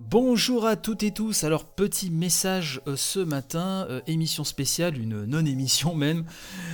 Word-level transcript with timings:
Bonjour 0.00 0.64
à 0.64 0.76
toutes 0.76 1.02
et 1.02 1.10
tous, 1.10 1.42
alors 1.42 1.64
petit 1.64 2.08
message 2.08 2.80
euh, 2.86 2.94
ce 2.94 3.18
matin, 3.18 3.84
euh, 3.90 4.00
émission 4.06 4.44
spéciale, 4.44 4.96
une 4.96 5.24
non-émission 5.24 5.92
même, 5.96 6.24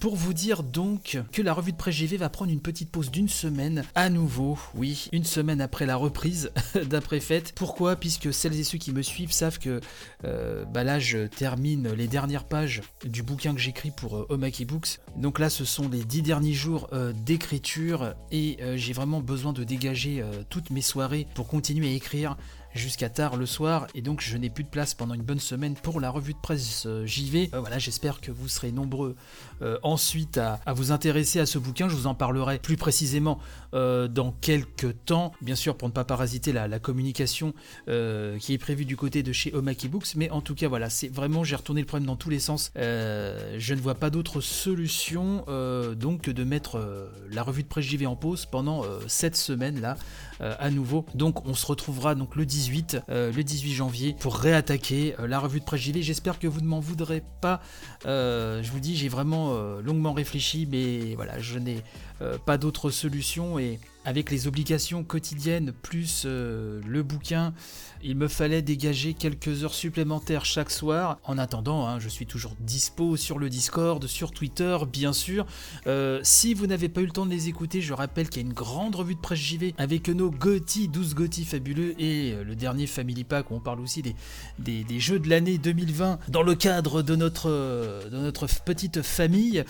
pour 0.00 0.16
vous 0.16 0.34
dire 0.34 0.62
donc 0.62 1.18
que 1.32 1.40
la 1.40 1.54
revue 1.54 1.72
de 1.72 1.78
presse 1.78 1.94
GV 1.94 2.18
va 2.18 2.28
prendre 2.28 2.52
une 2.52 2.60
petite 2.60 2.90
pause 2.90 3.10
d'une 3.10 3.30
semaine 3.30 3.84
à 3.94 4.10
nouveau, 4.10 4.58
oui, 4.74 5.08
une 5.12 5.24
semaine 5.24 5.62
après 5.62 5.86
la 5.86 5.96
reprise 5.96 6.50
d'après 6.90 7.20
fête. 7.20 7.52
Pourquoi? 7.56 7.96
Puisque 7.96 8.34
celles 8.34 8.60
et 8.60 8.64
ceux 8.64 8.76
qui 8.76 8.92
me 8.92 9.00
suivent 9.00 9.32
savent 9.32 9.58
que 9.58 9.80
euh, 10.24 10.66
bah 10.66 10.84
là 10.84 10.98
je 10.98 11.26
termine 11.26 11.90
les 11.94 12.08
dernières 12.08 12.44
pages 12.44 12.82
du 13.02 13.22
bouquin 13.22 13.54
que 13.54 13.60
j'écris 13.60 13.92
pour 13.96 14.26
Omaki 14.28 14.66
Books. 14.66 14.98
Donc 15.16 15.38
là 15.38 15.48
ce 15.48 15.64
sont 15.64 15.88
les 15.88 16.04
dix 16.04 16.20
derniers 16.20 16.52
jours 16.52 16.90
d'écriture 17.24 18.14
et 18.30 18.58
j'ai 18.74 18.92
vraiment 18.92 19.20
besoin 19.20 19.54
de 19.54 19.64
dégager 19.64 20.22
toutes 20.50 20.68
mes 20.70 20.82
soirées 20.82 21.26
pour 21.34 21.48
continuer 21.48 21.88
à 21.88 21.92
écrire 21.92 22.36
jusqu'à 22.74 23.08
tard 23.08 23.36
le 23.36 23.46
soir 23.46 23.86
et 23.94 24.02
donc 24.02 24.20
je 24.20 24.36
n'ai 24.36 24.50
plus 24.50 24.64
de 24.64 24.68
place 24.68 24.94
pendant 24.94 25.14
une 25.14 25.22
bonne 25.22 25.40
semaine 25.40 25.74
pour 25.74 26.00
la 26.00 26.10
revue 26.10 26.34
de 26.34 26.38
presse 26.38 26.84
euh, 26.86 27.06
vais. 27.30 27.50
Euh, 27.54 27.60
voilà, 27.60 27.78
j'espère 27.78 28.20
que 28.20 28.30
vous 28.30 28.48
serez 28.48 28.72
nombreux 28.72 29.16
euh, 29.62 29.78
ensuite 29.82 30.38
à, 30.38 30.60
vous 30.74 30.92
intéresser 30.92 31.40
à 31.40 31.46
ce 31.46 31.58
bouquin. 31.58 31.88
Je 31.88 31.94
vous 31.94 32.06
en 32.06 32.14
parlerai 32.14 32.58
plus 32.58 32.76
précisément 32.76 33.38
dans 33.72 34.34
quelques 34.40 35.04
temps, 35.04 35.32
bien 35.42 35.54
sûr 35.54 35.76
pour 35.76 35.88
ne 35.88 35.92
pas 35.92 36.04
parasiter 36.04 36.50
la, 36.50 36.78
communication 36.78 37.52
qui 37.86 38.52
est 38.52 38.58
prévue 38.58 38.86
du 38.86 38.96
côté 38.96 39.22
de 39.22 39.32
chez 39.32 39.52
Omaki 39.54 39.88
Books, 39.88 40.14
mais 40.16 40.30
en 40.30 40.40
tout 40.40 40.54
cas 40.54 40.68
voilà, 40.68 40.88
c'est 40.88 41.08
vraiment 41.08 41.44
j'ai 41.44 41.56
retourné 41.56 41.82
le 41.82 41.86
problème 41.86 42.06
dans 42.06 42.16
tous 42.16 42.30
les 42.30 42.38
sens. 42.38 42.70
je 42.74 43.74
ne 43.74 43.80
vois 43.80 43.96
pas 43.96 44.08
d'autre 44.08 44.40
solution 44.40 45.44
donc 45.94 46.22
que 46.22 46.30
de 46.30 46.44
mettre 46.44 47.10
la 47.30 47.42
revue 47.42 47.64
de 47.64 47.68
presse 47.68 47.84
JV 47.84 48.06
en 48.06 48.16
pause 48.16 48.46
pendant 48.46 48.82
cette 49.08 49.36
semaine 49.36 49.80
là 49.80 49.96
à 50.40 50.70
nouveau. 50.70 51.04
Donc 51.14 51.46
on 51.46 51.54
se 51.54 51.66
retrouvera 51.66 52.14
donc 52.14 52.36
le 52.36 52.46
18 52.46 52.65
euh, 53.10 53.32
le 53.32 53.44
18 53.44 53.72
janvier, 53.72 54.16
pour 54.18 54.36
réattaquer 54.36 55.14
euh, 55.18 55.26
la 55.26 55.38
revue 55.38 55.60
de 55.60 55.64
presse 55.64 55.80
JV. 55.80 56.02
J'espère 56.02 56.38
que 56.38 56.46
vous 56.46 56.60
ne 56.60 56.66
m'en 56.66 56.80
voudrez 56.80 57.22
pas. 57.40 57.60
Euh, 58.06 58.62
je 58.62 58.70
vous 58.70 58.80
dis, 58.80 58.96
j'ai 58.96 59.08
vraiment 59.08 59.54
longuement 59.80 60.12
réfléchi, 60.12 60.66
mais 60.70 61.14
voilà, 61.14 61.38
je 61.38 61.58
n'ai 61.58 61.82
pas 62.44 62.58
d'autre 62.58 62.90
solution 62.90 63.58
et 63.58 63.78
avec 64.06 64.30
les 64.30 64.46
obligations 64.46 65.02
quotidiennes 65.02 65.72
plus 65.82 66.22
euh, 66.26 66.80
le 66.86 67.02
bouquin, 67.02 67.52
il 68.04 68.16
me 68.16 68.28
fallait 68.28 68.62
dégager 68.62 69.14
quelques 69.14 69.64
heures 69.64 69.74
supplémentaires 69.74 70.44
chaque 70.44 70.70
soir. 70.70 71.18
En 71.24 71.38
attendant, 71.38 71.88
hein, 71.88 71.98
je 71.98 72.08
suis 72.08 72.24
toujours 72.24 72.54
dispo 72.60 73.16
sur 73.16 73.40
le 73.40 73.50
Discord, 73.50 74.06
sur 74.06 74.30
Twitter, 74.30 74.78
bien 74.90 75.12
sûr. 75.12 75.44
Euh, 75.88 76.20
si 76.22 76.54
vous 76.54 76.68
n'avez 76.68 76.88
pas 76.88 77.00
eu 77.00 77.06
le 77.06 77.10
temps 77.10 77.26
de 77.26 77.32
les 77.32 77.48
écouter, 77.48 77.80
je 77.80 77.92
rappelle 77.92 78.28
qu'il 78.28 78.42
y 78.42 78.44
a 78.44 78.48
une 78.48 78.54
grande 78.54 78.94
revue 78.94 79.16
de 79.16 79.20
presse 79.20 79.40
JV 79.40 79.74
avec 79.76 80.08
nos 80.08 80.30
GOTY, 80.30 80.86
12 80.86 81.14
GOTY 81.16 81.44
fabuleux 81.44 82.00
et 82.00 82.32
euh, 82.32 82.44
le 82.44 82.54
dernier 82.54 82.86
Family 82.86 83.24
Pack 83.24 83.50
où 83.50 83.54
on 83.54 83.60
parle 83.60 83.80
aussi 83.80 84.02
des, 84.02 84.14
des, 84.84 85.00
jeux 85.00 85.18
de 85.18 85.28
l'année 85.28 85.58
2020 85.58 86.20
dans 86.28 86.42
le 86.44 86.54
cadre 86.54 87.02
de 87.02 87.16
notre, 87.16 87.48
de 88.08 88.16
notre 88.16 88.46
petite 88.64 89.02
famille. 89.02 89.64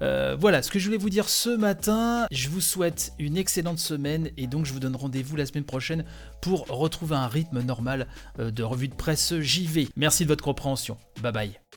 voilà 0.00 0.62
ce 0.62 0.70
que 0.70 0.78
je 0.78 0.84
voulais 0.84 0.96
vous 0.96 1.10
dire 1.10 1.28
ce 1.28 1.50
matin. 1.50 2.26
Je 2.30 2.48
vous 2.48 2.60
souhaite 2.60 3.14
une 3.18 3.36
excellente 3.36 3.79
semaine 3.80 4.30
et 4.36 4.46
donc 4.46 4.66
je 4.66 4.72
vous 4.72 4.80
donne 4.80 4.96
rendez-vous 4.96 5.36
la 5.36 5.46
semaine 5.46 5.64
prochaine 5.64 6.04
pour 6.40 6.66
retrouver 6.68 7.16
un 7.16 7.28
rythme 7.28 7.60
normal 7.62 8.06
euh, 8.38 8.50
de 8.50 8.62
revue 8.62 8.88
de 8.88 8.94
presse 8.94 9.38
JV. 9.40 9.88
Merci 9.96 10.24
de 10.24 10.28
votre 10.28 10.44
compréhension. 10.44 10.96
Bye 11.22 11.32
bye. 11.32 11.69